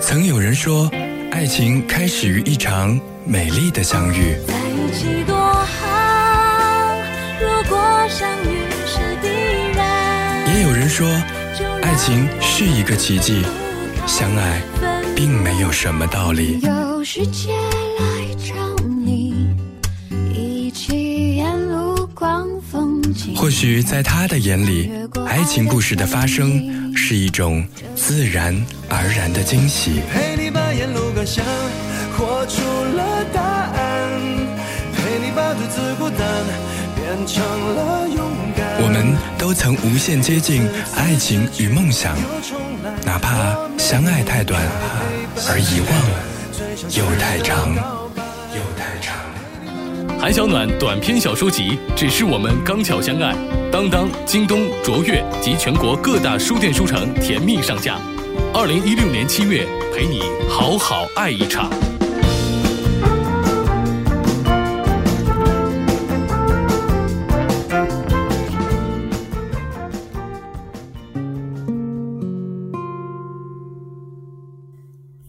[0.00, 0.90] 曾有人说，
[1.30, 4.34] 爱情开始于一场美丽的相遇。
[4.46, 6.96] 在一起多好，
[7.38, 9.28] 如果相遇是必
[9.76, 10.54] 然。
[10.54, 11.06] 也有人说，
[11.82, 13.44] 爱情是一个奇迹，
[14.06, 14.62] 相爱
[15.14, 16.58] 并没有什么道理。
[16.60, 17.52] 有世界
[23.40, 24.90] 或许在他的眼里，
[25.26, 27.66] 爱情故事的发生是一种
[27.96, 28.54] 自然
[28.86, 30.02] 而然的惊喜。
[30.12, 31.42] 陪你把沿路感想
[32.18, 32.60] 活出
[32.94, 34.20] 了答案，
[34.94, 36.20] 陪你把独自孤单
[36.94, 38.82] 变成了勇敢。
[38.82, 42.14] 我们都曾无限接近爱情与梦想，
[43.06, 44.62] 哪怕相爱太短，
[45.48, 45.98] 而遗忘
[46.90, 47.99] 又太长，又太长。
[50.20, 53.34] 韩小暖短篇小说集《只是我们刚巧相爱》，
[53.70, 57.98] 当当、京东、卓越及全国各大书店书城甜蜜上架。
[58.52, 61.70] 二零一六年七月，陪你好好爱一场。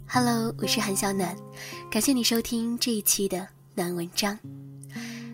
[0.06, 1.34] Hello，我是韩小暖，
[1.90, 4.38] 感谢你收听这一期的暖文章。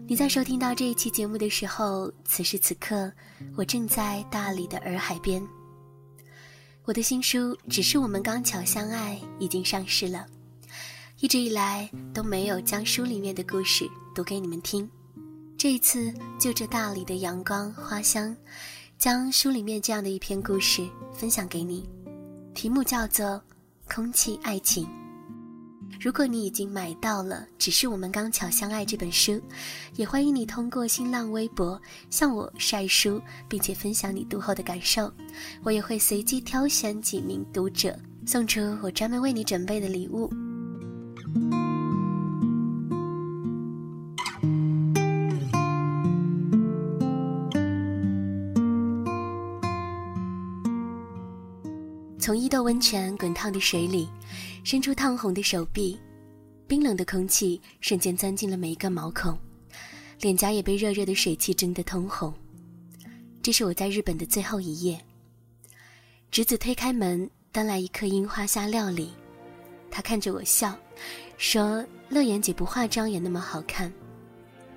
[0.09, 3.11] 你在收听到这一期节目的时候，此时此刻，
[3.58, 5.45] 我正在大理的洱海边。
[6.86, 10.25] 我的新书《只是我们刚巧相爱》已经上市了，
[11.19, 14.89] 一直以来都没有将书里面的故事读给你们听。
[15.58, 18.33] 这一次就着大理的阳光花香，
[18.97, 21.86] 将书里面这样的一篇故事分享给你，
[22.53, 23.25] 题目叫做
[23.94, 24.86] 《空气爱情》。
[25.99, 29.41] 如果你已经买到了《只是我们刚巧相爱》这本书，
[29.95, 35.11] 也欢迎你通过新浪微博向我晒书，并且分享你读后的感受。
[35.63, 40.30] 我也会随机挑选几名读者，送出我专门为你准备的礼物。
[52.20, 54.09] 从伊豆温泉滚烫的水里
[54.67, 55.98] 伸出烫红的手臂，
[56.67, 59.39] 冰冷的空气瞬间钻进了每一个毛孔，
[60.20, 62.33] 脸颊也被热热的水汽蒸得通红。
[63.42, 65.00] 这是我在日本的最后一夜。
[66.32, 69.14] 侄子推开门，端来一颗樱花虾料理，
[69.89, 70.77] 他看着我笑，
[71.38, 73.89] 说：“乐妍姐不化妆也那么好看，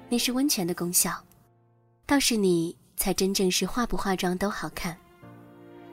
[0.09, 1.21] 那是温泉的功效，
[2.06, 4.97] 倒是你才真正是化不化妆都好看。”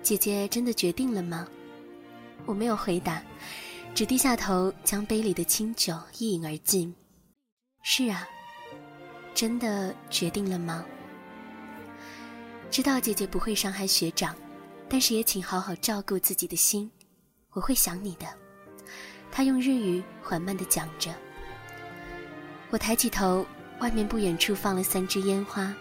[0.03, 1.47] 姐姐真的决定了吗？
[2.45, 3.23] 我没有回答，
[3.95, 6.93] 只低下头将杯里的清酒一饮而尽。
[7.81, 8.27] 是啊，
[9.33, 10.85] 真的决定了吗？
[12.69, 14.35] 知道姐姐不会伤害学长，
[14.87, 16.91] 但是也请好好照顾自己的心，
[17.53, 18.27] 我会想你的。
[19.31, 21.13] 他用日语缓慢地讲着。
[22.69, 23.45] 我抬起头，
[23.79, 25.73] 外面不远处放了三支烟花。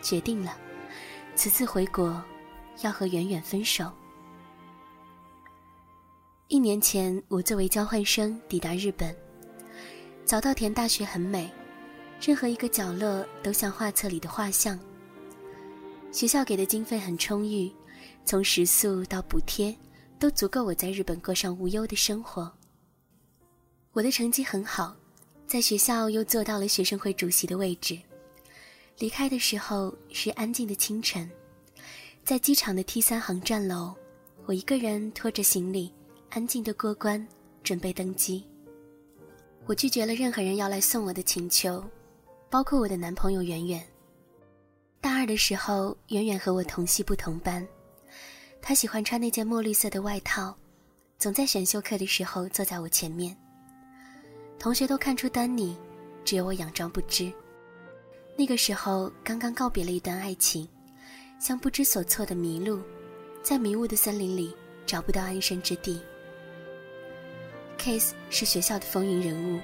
[0.00, 0.56] 决定了，
[1.36, 2.20] 此次回国。
[2.80, 3.92] 要和远远分手。
[6.52, 9.16] 一年前，我作为交换生抵达日本。
[10.22, 11.50] 早稻田大学很美，
[12.20, 14.78] 任何一个角落都像画册里的画像。
[16.12, 17.72] 学校给的经费很充裕，
[18.26, 19.74] 从食宿到补贴
[20.18, 22.52] 都足够我在日本过上无忧的生活。
[23.92, 24.94] 我的成绩很好，
[25.46, 27.98] 在学校又做到了学生会主席的位置。
[28.98, 31.26] 离开的时候是安静的清晨。
[32.22, 33.94] 在机场的 T 三航站楼，
[34.44, 35.90] 我一个人拖着行李，
[36.34, 37.22] 安静的过关，
[37.62, 38.42] 准备登机。
[39.66, 41.84] 我拒绝了任何人要来送我的请求，
[42.48, 43.86] 包括我的男朋友远远。
[44.98, 47.68] 大二的时候，远远和我同系不同班，
[48.62, 50.56] 他喜欢穿那件墨绿色的外套，
[51.18, 53.36] 总在选修课的时候坐在我前面。
[54.58, 55.76] 同学都看出端倪，
[56.24, 57.30] 只有我佯装不知。
[58.38, 60.66] 那个时候刚刚告别了一段爱情。
[61.38, 62.80] 像不知所措的麋鹿，
[63.42, 64.56] 在迷雾的森林里
[64.86, 66.00] 找不到安身之地。
[67.78, 69.60] Case 是学校的风云人物，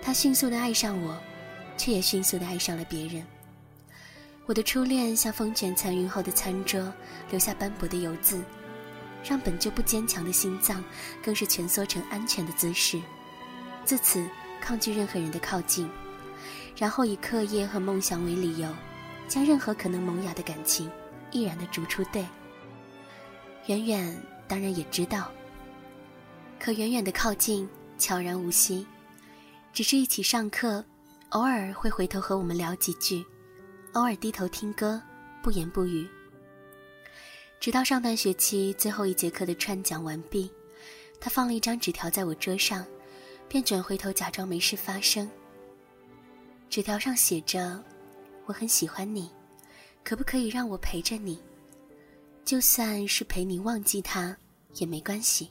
[0.00, 1.20] 他迅速的爱上我，
[1.76, 3.24] 却也迅速的爱上了别人。
[4.46, 6.92] 我的初恋像风卷残云后的餐桌，
[7.30, 8.42] 留下斑驳的油渍，
[9.22, 10.82] 让本就不坚强的心脏
[11.22, 13.00] 更是蜷缩成安全的姿势，
[13.84, 14.26] 自此
[14.60, 15.88] 抗拒任何人的靠近，
[16.76, 18.68] 然后以课业和梦想为理由，
[19.28, 20.90] 将任何可能萌芽的感情。
[21.30, 22.26] 毅然的逐出队。
[23.66, 25.32] 远远当然也知道，
[26.62, 27.68] 可远远的靠近
[27.98, 28.86] 悄然无息，
[29.72, 30.84] 只是一起上课，
[31.30, 33.26] 偶尔会回头和我们聊几句，
[33.94, 35.02] 偶尔低头听歌，
[35.42, 36.08] 不言不语。
[37.58, 40.48] 直到上半学期最后一节课的串讲完毕，
[41.20, 42.86] 他放了一张纸条在我桌上，
[43.48, 45.28] 便转回头假装没事发生。
[46.70, 47.82] 纸条上写着
[48.46, 49.28] ：“我很喜欢你，
[50.04, 51.42] 可不可以让我陪着你？
[52.44, 54.36] 就算是陪你忘记他
[54.74, 55.50] 也没关系。”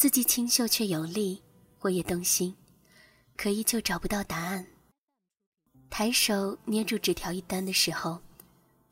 [0.00, 1.42] 字迹清秀却有力，
[1.80, 2.56] 我也动心，
[3.36, 4.66] 可依旧找不到答案。
[5.90, 8.18] 抬手捏住纸条一端的时候，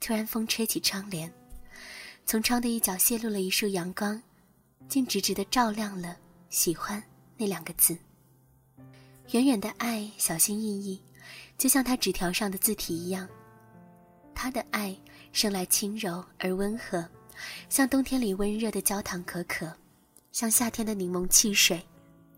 [0.00, 1.32] 突然风吹起窗帘，
[2.26, 4.22] 从窗的一角泄露了一束阳光，
[4.87, 6.14] 竟直直的照亮了
[6.50, 7.02] “喜欢”
[7.38, 7.96] 那两个字。
[9.31, 11.00] 远远的爱，小心翼翼，
[11.56, 13.26] 就像他纸条上的字体一样。
[14.34, 14.94] 他的爱
[15.32, 17.08] 生来轻柔而温和，
[17.70, 19.75] 像冬天里温热的焦糖可可，
[20.32, 21.82] 像夏天的柠檬汽水，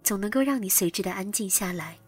[0.02, 1.98] 总能够让你随之的安静下来。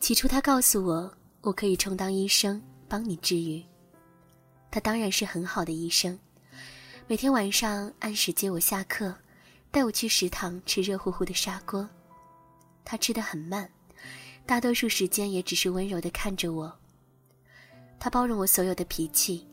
[0.00, 3.62] 起初他告诉我，我可以充当医生，帮你治愈。
[4.70, 6.18] 他当然是很好的医生，
[7.06, 9.14] 每天晚上按时接我下课，
[9.70, 11.88] 带我去食堂吃热乎乎的砂锅。
[12.84, 13.70] 他吃得很慢，
[14.44, 16.74] 大多数时间也只是温柔地看着我。
[18.00, 19.46] 他包容我所有的脾气，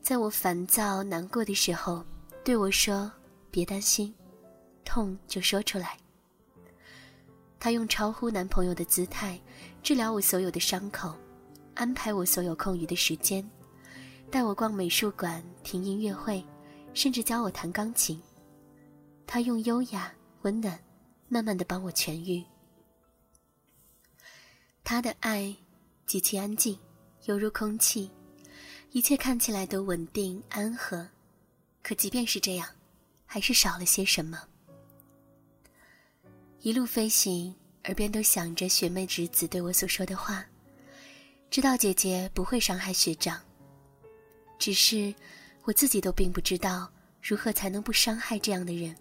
[0.00, 2.04] 在我烦躁难过的时候，
[2.44, 3.10] 对我说
[3.50, 4.14] ：“别担心，
[4.86, 5.98] 痛就说出来。”
[7.60, 9.38] 他用超乎男朋友的姿态
[9.82, 11.14] 治疗我所有的伤口，
[11.74, 13.46] 安排我所有空余的时间，
[14.30, 16.44] 带我逛美术馆、听音乐会，
[16.94, 18.22] 甚至教我弹钢琴。
[19.26, 20.12] 他用优雅、
[20.42, 20.78] 温暖，
[21.28, 22.44] 慢慢的帮我痊愈。
[24.84, 25.52] 他的爱
[26.06, 26.78] 极其安静，
[27.24, 28.08] 犹如空气，
[28.92, 31.08] 一切看起来都稳定安和。
[31.82, 32.68] 可即便是这样，
[33.24, 34.38] 还是少了些什么。
[36.60, 37.54] 一路飞行，
[37.84, 40.44] 耳边都响着学妹侄子对我所说的话，
[41.48, 43.40] 知道姐姐不会伤害学长。
[44.58, 45.14] 只是
[45.64, 46.90] 我自己都并不知道
[47.22, 48.96] 如何才能不伤害这样的人。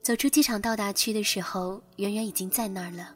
[0.00, 3.14] 走出机场到达区的时候，圆圆已经在那儿了。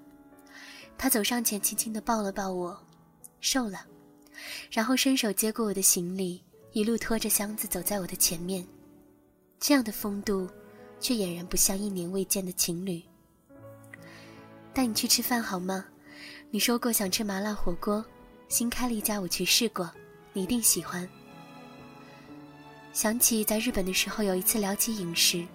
[0.99, 2.79] 他走上前，轻轻地抱了抱我，
[3.41, 3.87] 瘦了，
[4.71, 6.43] 然后伸手接过我的行李，
[6.73, 8.67] 一路拖着箱子走在我的前面。
[9.59, 10.47] 这样的风度，
[11.05, 13.03] 却俨然不像一年未见的情侣。
[14.73, 15.85] 带你去吃饭好吗？
[16.51, 18.03] 你说过想吃麻辣火锅，
[18.49, 19.93] 新开了一家，我去试过，
[20.33, 21.07] 你一定喜欢。
[22.95, 25.47] 想起在日本的时候，有一次聊起饮食，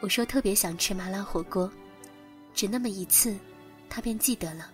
[0.00, 1.70] 我说特别想吃麻辣火锅，
[2.52, 3.38] 只那么一次，
[3.88, 4.68] 他便记得了。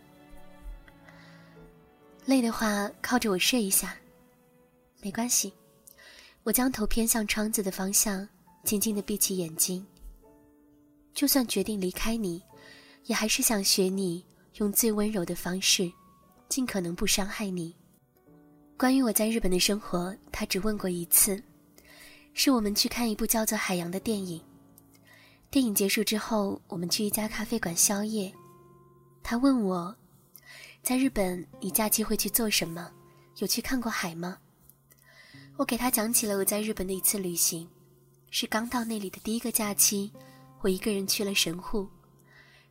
[2.24, 3.94] 累的话，靠着我睡一下，
[5.02, 5.52] 没关系。
[6.44, 8.26] 我将头偏向窗子的方向，
[8.62, 9.86] 静静的闭起眼睛。
[11.14, 12.42] 就算决定离开你，
[13.04, 14.24] 也还是想学你，
[14.56, 15.90] 用最温柔的方式，
[16.48, 17.74] 尽可能不伤害你。
[18.76, 21.40] 关于我在日本的生活，他只问过一次，
[22.32, 24.42] 是我们去看一部叫做《海洋》的电影。
[25.50, 28.32] 电影结束之后，我们去一家咖啡馆宵夜，
[29.22, 29.94] 他问我。
[30.82, 32.90] 在日本，你假期会去做什么？
[33.38, 34.36] 有去看过海吗？
[35.56, 37.66] 我给他讲起了我在日本的一次旅行，
[38.30, 40.12] 是刚到那里的第一个假期，
[40.64, 41.86] 我一个人去了神户，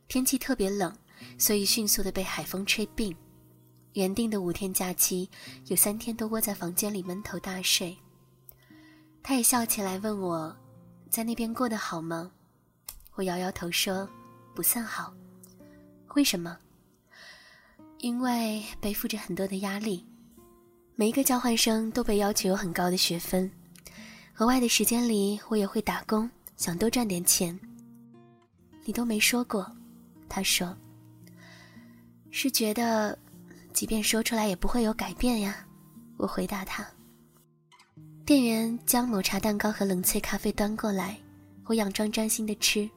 [0.08, 0.92] 天气特别冷，
[1.38, 3.16] 所以迅速的被海风吹病。
[3.92, 5.30] 原定的五天假期，
[5.66, 7.96] 有三天都窝在房间里闷头大睡。
[9.22, 10.56] 他也笑起来问我，
[11.08, 12.32] 在那边过得好吗？
[13.14, 14.08] 我摇摇头说，
[14.56, 15.14] 不算好。
[16.16, 16.58] 为什么？
[17.98, 20.04] 因为背负着很多的压力，
[20.96, 23.48] 每一个交换生都被要求有很高的学分，
[24.38, 27.56] 额外的时间里我也会打工，想多赚点钱。
[28.84, 29.70] 你都没说过，
[30.28, 30.76] 他说，
[32.30, 33.18] 是觉得，
[33.72, 35.66] 即便说出来也不会有改变呀。
[36.16, 36.86] 我回答他。
[38.24, 41.18] 店员将抹茶蛋糕和冷萃咖啡端过来，
[41.66, 42.88] 我佯装专心的吃。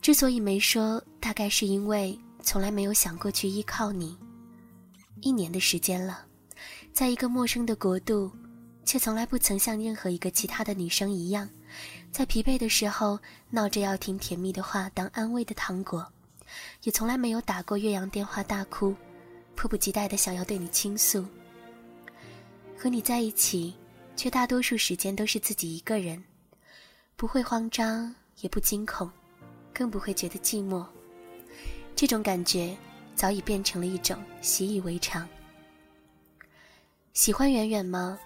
[0.00, 2.18] 之所以没说，大概是因为。
[2.44, 4.18] 从来没有想过去依靠你，
[5.20, 6.26] 一年的时间了，
[6.92, 8.28] 在一个陌生的国度，
[8.84, 11.48] 却从来不曾像任何一个其他的女生一样，
[12.12, 16.06] 在疲惫的时候闹着要听甜蜜的话当安慰的糖果，
[16.82, 18.94] 也从来没有打过岳阳电话大哭，
[19.56, 21.24] 迫不及待的想要对你倾诉。
[22.76, 23.74] 和你在一起，
[24.14, 26.22] 却大多数时间都是自己一个人，
[27.16, 29.10] 不会慌张，也不惊恐，
[29.72, 30.84] 更不会觉得寂寞。
[31.96, 32.76] 这种感觉
[33.14, 35.26] 早已变成了一种习以为常。
[37.14, 38.18] 喜欢远远吗？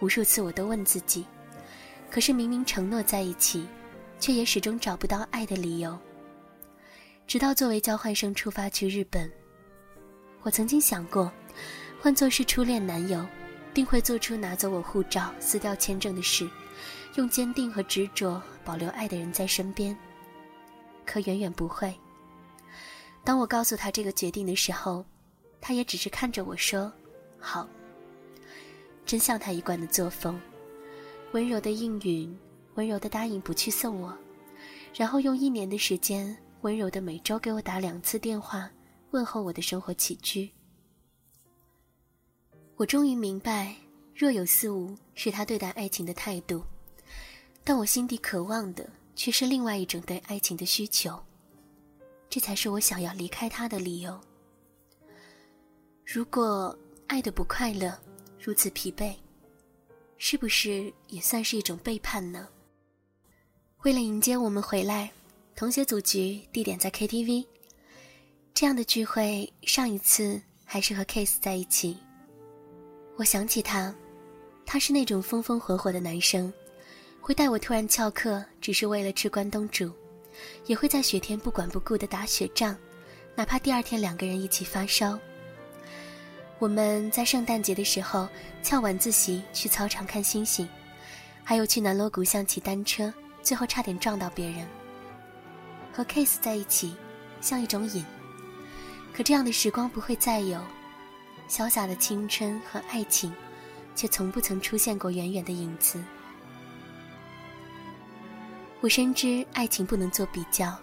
[0.00, 1.24] 无数次我都问自己，
[2.10, 3.66] 可是明明承诺在一起，
[4.18, 5.96] 却也始终找不到爱的理由。
[7.26, 9.30] 直到作为交换生出发去日本，
[10.42, 11.30] 我曾经想过，
[12.00, 13.24] 换作是初恋男友，
[13.72, 16.50] 定会做出拿走我护照、撕掉签证的事，
[17.14, 19.96] 用坚定和执着保留爱的人在身边。
[21.06, 21.94] 可远远不会。
[23.22, 25.04] 当我告诉他这个决定的时候，
[25.60, 26.92] 他也只是看着我说
[27.38, 27.68] ：“好。”
[29.06, 30.40] 真像他一贯的作风，
[31.32, 32.36] 温柔的应允，
[32.74, 34.16] 温柔的答应不去送我，
[34.94, 38.68] 然后用一年的时间，温柔的每周给我打两次电话，
[39.12, 40.50] 问候我的生活起居。
[42.76, 43.76] 我终于明白，
[44.14, 46.64] 若有似无是他对待爱情的态度，
[47.62, 51.16] 但我心底渴望的却是另外一种对爱情的需求。
[52.28, 54.20] 这才是我想要离开他的理由。
[56.04, 57.96] 如果爱的不快乐，
[58.38, 59.14] 如此疲惫，
[60.22, 62.46] 是不是也算是一种背叛呢？
[63.84, 65.10] 为了迎接我们回来，
[65.56, 67.46] 同学组局，地点在 KTV。
[68.52, 71.96] 这样的聚会，上一次还是和 Case 在一起。
[73.16, 73.94] 我想起他，
[74.66, 76.52] 他是那种风风火火的男生，
[77.18, 79.88] 会带我突然翘课，只是为了吃关东煮；
[80.66, 82.76] 也会在雪天不管不顾的打雪仗，
[83.34, 85.18] 哪怕第二天两个人一起发烧。
[86.60, 88.28] 我们在圣诞节的时候
[88.62, 90.68] 翘晚自习去操场看星星，
[91.42, 93.10] 还有去南锣鼓巷骑单车，
[93.42, 94.68] 最后差点撞到别人。
[95.90, 96.94] 和 Case 在一起，
[97.40, 98.04] 像一种瘾，
[99.14, 100.60] 可这样的时光不会再有。
[101.48, 103.32] 潇洒的青春和爱情，
[103.96, 105.98] 却从不曾出现过远远的影子。
[108.82, 110.76] 我深知爱情不能做比较，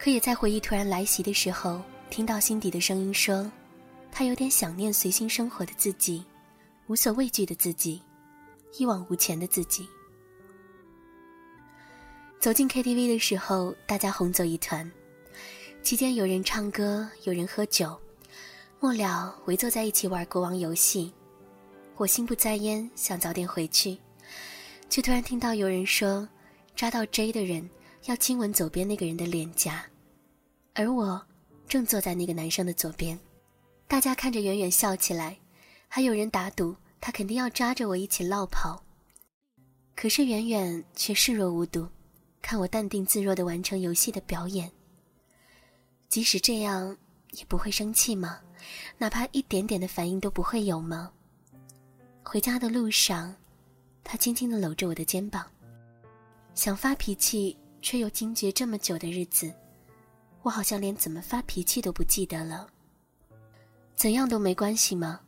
[0.00, 3.50] 可也在回忆突然来袭的时候，听到心底的声音说
[4.18, 6.24] ：“他有点想念随心生活的自己，
[6.86, 8.02] 无所畏惧的自己，
[8.78, 9.86] 一往无前的自己。”
[12.40, 14.90] 走进 KTV 的时候，大家红走一团，
[15.82, 17.94] 期间有人唱歌，有人喝酒。
[18.80, 21.12] 末了，围坐在一起玩国王游戏，
[21.96, 23.98] 我心不在焉，想早点回去，
[24.88, 26.26] 却突然听到有人说，
[26.74, 27.68] 抓到 J 的人
[28.06, 29.84] 要亲吻左边那个人的脸颊，
[30.72, 31.22] 而我
[31.68, 33.18] 正坐在那个男生的左边。
[33.88, 35.38] 大家看着远远笑起来，
[35.88, 38.82] 还有人打赌他肯定要抓着我一起落跑。
[39.94, 41.88] 可是远远却视若无睹，
[42.42, 44.70] 看我淡定自若的完成游戏的表演。
[46.08, 46.96] 即使这样，
[47.32, 48.40] 也不会生气吗？
[48.98, 51.12] 哪怕一点点的反应都不会有吗？
[52.22, 53.34] 回家的路上，
[54.02, 55.46] 他轻轻的搂着我的肩膀，
[56.54, 59.54] 想发脾气却又惊觉这么久的日子，
[60.42, 62.68] 我好像连怎么发脾气都不记得了。
[63.96, 65.22] 怎样都没关系吗？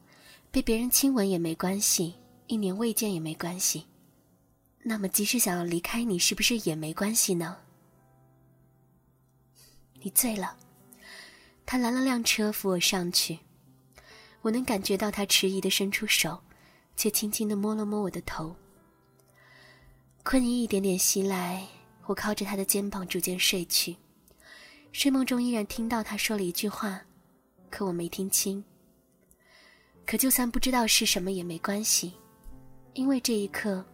[0.50, 3.86] 被别人亲吻也没关系，一年未见也没关系。
[4.82, 7.56] 那么即使想要离开你，是不是也没关系呢？
[9.94, 10.54] 你醉了。
[11.64, 13.38] 他拦了辆车，扶我上去。
[14.42, 16.42] 我能感觉到他迟疑的伸出手，
[16.94, 18.54] 却轻轻的摸了摸我的头。
[20.22, 21.66] 困意一点点袭来，
[22.04, 23.96] 我靠着他的肩膀逐渐睡去。
[24.92, 27.02] 睡梦中依然听到他说了一句话，
[27.70, 28.62] 可我没听清。
[30.06, 32.12] 可就算不知道是什么也没关系，
[32.94, 33.84] 因为这一刻，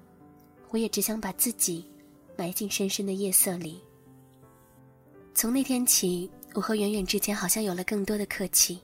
[0.71, 1.91] 我也只想把自己
[2.37, 3.83] 埋进深深的夜色里。
[5.35, 6.31] 从那天起。
[6.55, 8.79] 我和远远之间好像有了更多的客气，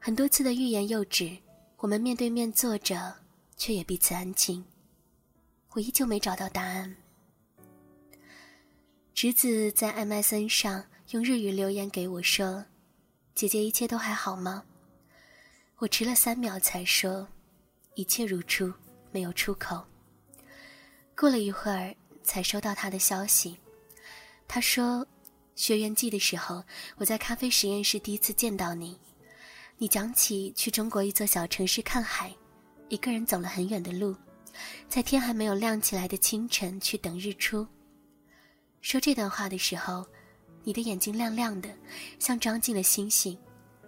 [0.00, 1.36] 很多次的欲言又止，
[1.76, 3.14] 我们面对面坐着，
[3.58, 4.64] 却也彼此安静。
[5.72, 6.96] 我依旧没找到答案。
[9.12, 12.64] 侄子在 MSN 上用日语留言给我说
[13.34, 14.64] ：“姐姐，一切都还好吗？”
[15.78, 17.26] 我迟了三秒才说
[17.96, 18.72] ：“一切如初，
[19.10, 19.84] 没有出口。”
[21.16, 23.56] 过了一会儿，才收到他的消息，
[24.46, 25.06] 他说。
[25.54, 26.64] 学员季的时候，
[26.96, 28.98] 我在咖啡实验室第一次见到你。
[29.76, 32.34] 你讲起去中国一座小城市看海，
[32.88, 34.16] 一个人走了很远的路，
[34.88, 37.66] 在天还没有亮起来的清晨去等日出。
[38.80, 40.06] 说这段话的时候，
[40.64, 41.68] 你的眼睛亮亮的，
[42.18, 43.36] 像装进了星星，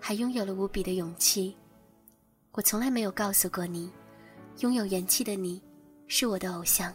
[0.01, 1.57] 还拥有了无比的勇气。
[2.53, 3.91] 我从来没有告诉过你，
[4.61, 5.61] 拥有元气的你，
[6.09, 6.95] 是我的偶像。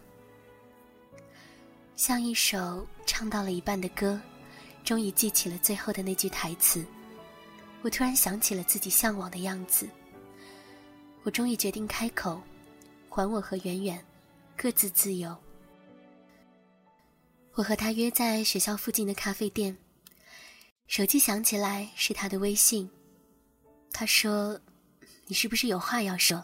[1.95, 4.19] 像一首唱到了一半的歌。
[4.81, 6.83] 终于记起了最后的那句台词，
[7.83, 9.88] 我突然想起了自己向往的样子。
[11.21, 12.41] 我终于决定开口，
[13.07, 14.03] 还我和圆圆
[14.57, 15.36] 各自自由。
[17.56, 19.77] 我和他约在学校附近的咖啡店，
[20.88, 22.89] 手机响起来是他的微信。
[23.91, 24.60] 他说
[25.27, 26.44] ：“你是不是有话要说？”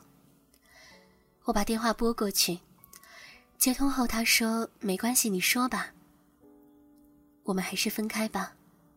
[1.46, 2.60] 我把电话拨过去，
[3.58, 5.94] 接通后他说：“没关系，你说吧。”
[7.44, 8.56] 我们还是分开吧，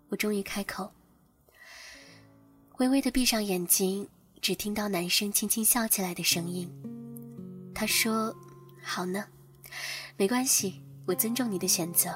[0.09, 0.91] 我终于开口，
[2.79, 4.09] 微微的闭上眼睛，
[4.41, 6.69] 只听到男生轻轻笑起来的声音。
[7.75, 8.35] 他说
[8.83, 9.27] ：“好呢，
[10.17, 12.11] 没关系，我尊重你的选择。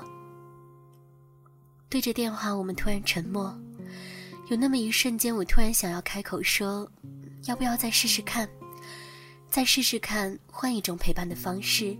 [1.88, 3.58] 对着电话，我们突然沉默。
[4.50, 6.86] 有那么一瞬间，我突然想要开口说
[7.48, 8.46] ：“要不要再试试看？
[9.48, 11.96] 再试试看，换一种陪伴的方式。”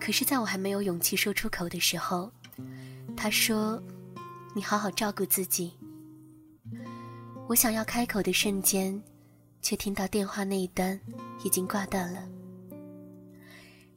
[0.00, 2.28] 可是，在我还没有勇气说出口的时候，
[3.16, 3.80] 他说
[4.52, 5.72] ：“你好好照顾自己。”
[7.46, 9.00] 我想要开口的瞬间，
[9.62, 10.98] 却听到电话那一端
[11.44, 12.28] 已经挂断了。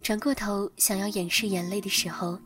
[0.08, 2.40] 转过头想要掩饰眼泪的时候，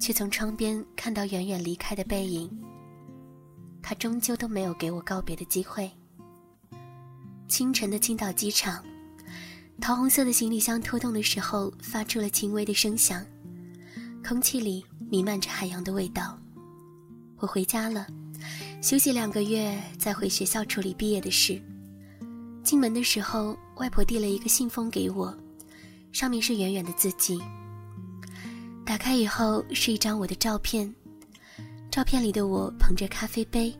[0.00, 2.50] 却从窗边看到远远离开的背影。
[3.82, 5.90] 他终究都没有给我告别的机会。
[7.46, 8.82] 清晨的青岛机场，
[9.82, 13.22] 桃红色的行李箱拖动的时候，发出了轻微的声响，
[14.26, 16.38] 空气里弥漫着海洋的味道。
[17.36, 18.06] 我回家了，
[18.80, 21.60] 休息两个月，再回学校处理毕业的事。
[22.62, 25.38] 进门的时候，外婆递了一个信封给我。
[26.14, 27.42] 上面是远远的自己。
[28.86, 30.94] 打开以后是一张我的照片，
[31.90, 33.76] 照片里的我捧着咖啡杯，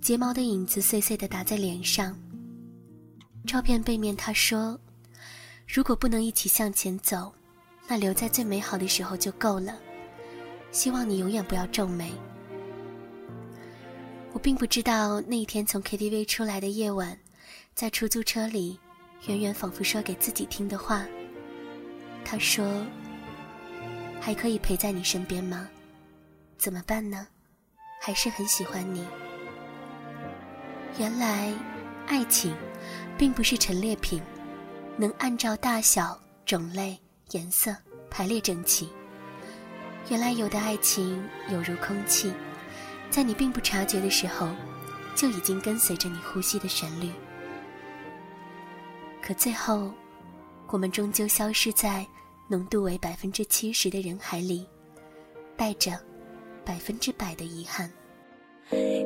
[0.00, 2.18] 睫毛的影子碎碎的打在脸上。
[3.46, 4.80] 照片背面他说
[5.68, 7.30] ：“如果不能一起向前走，
[7.86, 9.76] 那留在最美好的时候就够了。
[10.72, 12.10] 希望你永远不要皱眉。”
[14.32, 17.18] 我并不知道那一天从 KTV 出来的夜晚，
[17.74, 18.80] 在出租车里，
[19.28, 21.06] 远远仿佛说给自己听的话。
[22.28, 22.84] 他说
[24.20, 25.68] ：“还可以陪在你身边吗？
[26.58, 27.24] 怎么办呢？
[28.02, 29.06] 还是很喜欢你。
[30.98, 31.54] 原来，
[32.08, 32.52] 爱情
[33.16, 34.20] 并不是陈列品，
[34.96, 36.98] 能按照大小、种类、
[37.30, 37.72] 颜色
[38.10, 38.88] 排列整齐。
[40.10, 42.34] 原来，有的爱情有如空气，
[43.08, 44.48] 在你并不察觉的时候，
[45.14, 47.12] 就已经跟随着你呼吸的旋律。
[49.22, 49.92] 可最后。”
[50.68, 52.04] 我们终究消失在
[52.48, 54.64] 浓度为百分之七十的人海里，
[55.56, 55.90] 带着
[56.64, 57.90] 百分之百的遗憾。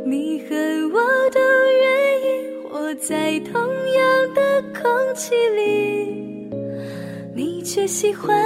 [0.04, 0.54] 你和
[0.92, 1.40] 我都
[1.80, 6.50] 愿意活在同样的空气里，
[7.34, 8.36] 你却喜欢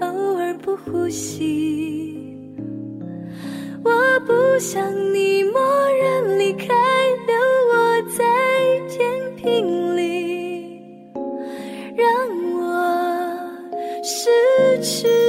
[0.00, 2.18] 偶尔不呼吸。
[3.84, 3.90] 我
[4.26, 5.60] 不想你默
[6.00, 6.66] 然离开，
[7.26, 7.34] 留
[7.70, 8.24] 我在
[8.88, 9.91] 天平里
[14.82, 15.21] 是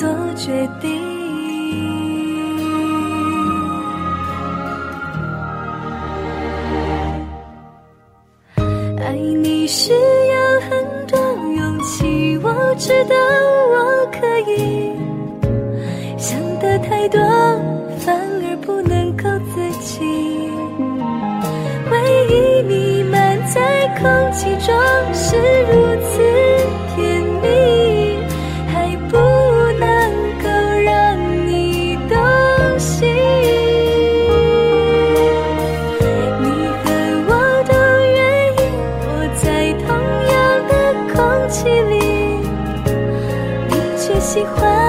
[0.00, 1.09] 做决定。
[41.62, 41.98] 气里，
[43.68, 44.79] 你却喜欢